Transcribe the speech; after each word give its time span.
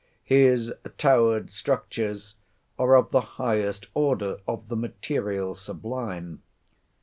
His 0.23 0.73
towered 0.97 1.51
structures 1.51 2.33
are 2.79 2.95
of 2.97 3.11
the 3.11 3.21
highest 3.37 3.85
order 3.93 4.39
of 4.47 4.67
the 4.67 4.75
material 4.75 5.53
sublime. 5.53 6.41